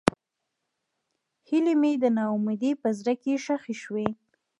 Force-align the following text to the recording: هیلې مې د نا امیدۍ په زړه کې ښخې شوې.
هیلې 1.47 1.73
مې 1.81 1.91
د 2.03 2.05
نا 2.17 2.25
امیدۍ 2.35 2.71
په 2.81 2.89
زړه 2.99 3.13
کې 3.21 3.33
ښخې 3.43 3.75
شوې. 3.83 4.07